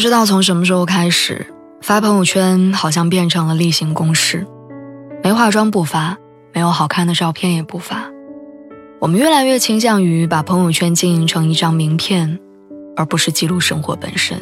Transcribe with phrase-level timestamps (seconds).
[0.00, 1.46] 不知道从什么时候开始，
[1.82, 4.46] 发朋友圈好像变成了例行公事。
[5.22, 6.16] 没化妆不发，
[6.54, 8.10] 没有好看的照片也不发。
[8.98, 12.40] 我们越来越倾向于把朋友圈经营成一张名片，
[12.96, 14.40] 而不是记录生活本身。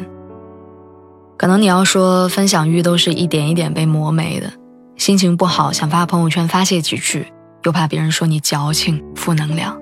[1.37, 4.49] 可能你要说分享欲都是一点一点被磨没的，
[4.95, 7.27] 心情不好想发朋友圈发泄几句，
[7.65, 9.73] 又怕别人说你矫情、负能量；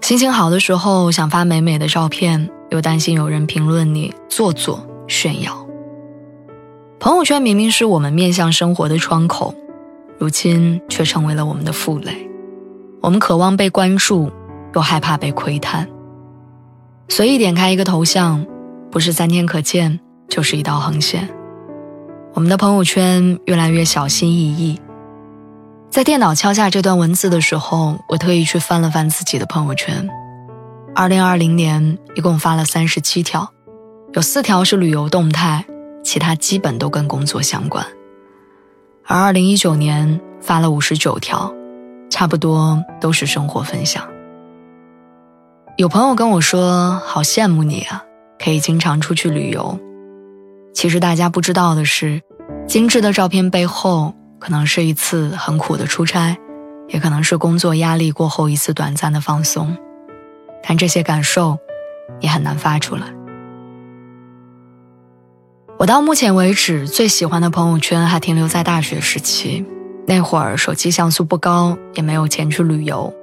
[0.00, 2.50] 心情好的时候想发美美的照片。
[2.70, 5.66] 又担心有人评论你做作炫耀。
[7.00, 9.54] 朋友圈明明是我们面向生活的窗口，
[10.18, 12.28] 如今却成为了我们的负累。
[13.00, 14.30] 我们渴望被关注，
[14.74, 15.88] 又害怕被窥探。
[17.08, 18.44] 随意点开一个头像，
[18.90, 21.28] 不是三天可见，就是一道横线。
[22.34, 24.80] 我们的朋友圈越来越小心翼翼。
[25.88, 30.06] 在电脑敲下这段文字的时候，我特意去翻了翻自己的朋友圈。
[30.94, 33.52] 二零二零年一共发了三十七条，
[34.14, 35.64] 有四条是旅游动态，
[36.02, 37.86] 其他基本都跟工作相关。
[39.06, 41.54] 而二零一九年发了五十九条，
[42.10, 44.06] 差不多都是生活分享。
[45.76, 48.02] 有朋友跟我说：“好羡慕你啊，
[48.42, 49.78] 可以经常出去旅游。”
[50.74, 52.20] 其实大家不知道的是，
[52.66, 56.36] 精致的照片背后，可能是一次很苦的出差，
[56.88, 59.76] 也可能是工作压力过后一次短暂的放松。
[60.62, 61.58] 但这些感受，
[62.20, 63.06] 也很难发出来。
[65.78, 69.64] 我到目前为止最喜欢的朋友圈还停留在大学时期，
[70.06, 73.14] 那会儿手机像素不高，也没有钱去旅游，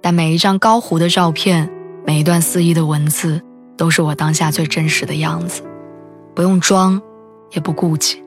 [0.00, 1.68] 但每一张高糊的照片，
[2.06, 3.42] 每一段肆意的文字，
[3.76, 5.62] 都是我当下最真实的样子，
[6.36, 7.02] 不用装，
[7.50, 8.22] 也不顾忌。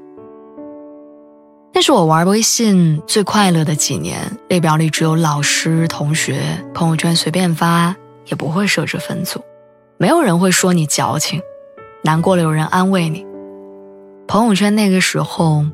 [1.73, 4.19] 那是我玩微信最快乐的几年，
[4.50, 6.41] 列表里只有老师、同学，
[6.73, 7.95] 朋友圈随便发。
[8.27, 9.41] 也不会设置分组，
[9.97, 11.41] 没有人会说你矫情，
[12.03, 13.25] 难过了有人安慰你。
[14.27, 15.65] 朋友圈那个时候，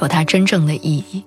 [0.00, 1.24] 有它真正的意义。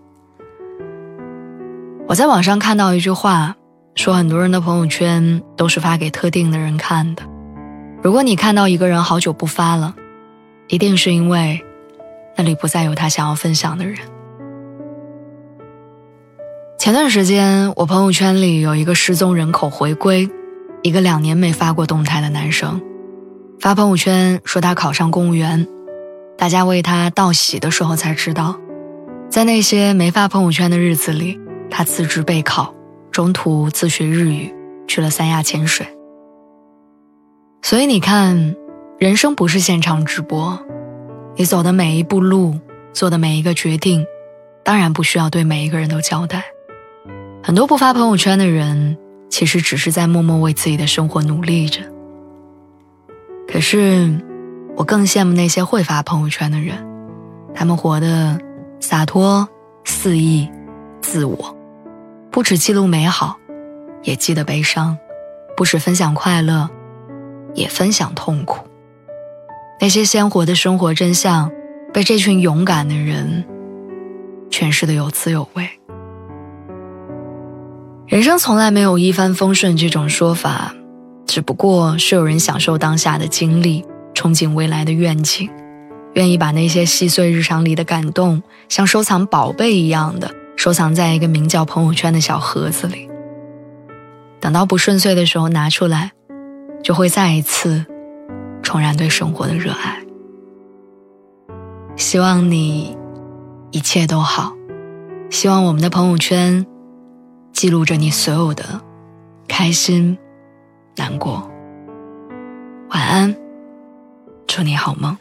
[2.08, 3.56] 我在网上看到一句话，
[3.96, 7.22] 说很多人的朋友圈都是发给特定的人看的。
[8.02, 9.94] 如果你看到一个人好久不发了，
[10.68, 11.64] 一定是因为
[12.36, 13.98] 那里不再有他想要分享的人。
[16.80, 20.28] 前段时间，我朋友圈里有一个失踪人口回归。
[20.82, 22.82] 一个两年没发过动态的男生，
[23.60, 25.68] 发朋友圈说他考上公务员，
[26.38, 28.56] 大家为他道喜的时候才知道，
[29.30, 31.38] 在那些没发朋友圈的日子里，
[31.70, 32.74] 他辞职备考，
[33.12, 34.54] 中途自学日语，
[34.88, 35.86] 去了三亚潜水。
[37.62, 38.56] 所以你看，
[38.98, 40.58] 人生不是现场直播，
[41.36, 42.58] 你走的每一步路，
[42.94, 44.06] 做的每一个决定，
[44.64, 46.46] 当然不需要对每一个人都交代。
[47.44, 48.98] 很多不发朋友圈的人。
[49.30, 51.82] 其实只是在默默为自己的生活努力着。
[53.48, 54.20] 可是，
[54.76, 56.86] 我更羡慕那些会发朋友圈的人，
[57.54, 58.40] 他们活得
[58.80, 59.48] 洒脱、
[59.86, 60.50] 肆意、
[61.02, 61.58] 自我，
[62.30, 63.38] 不止记录美好，
[64.04, 64.96] 也记得悲伤；
[65.56, 66.70] 不只分享快乐，
[67.56, 68.66] 也分享痛苦。
[69.80, 71.50] 那些鲜活的生活真相，
[71.94, 73.46] 被这群勇敢的人
[74.52, 75.79] 诠释的有滋有味。
[78.10, 80.74] 人生从来没有一帆风顺这种说法，
[81.28, 85.48] 只不过是有人享受当下的经历，憧憬未来的愿景，
[86.14, 93.08] 愿意把那些细碎日常里的感动，像收藏宝贝一样的收藏在一个名叫朋友圈的小盒子里。
[94.40, 96.12] 等到不顺遂的时候拿出来，
[96.82, 97.86] 就会再一次
[98.64, 100.02] 重燃对生活的热爱。
[101.96, 102.98] 希望你
[103.70, 104.54] 一切都好，
[105.30, 106.66] 希望我们的朋友圈。
[107.60, 108.64] 记录着你所有的
[109.46, 110.18] 开心、
[110.96, 111.46] 难过。
[112.92, 113.36] 晚安，
[114.48, 115.18] 祝你好梦。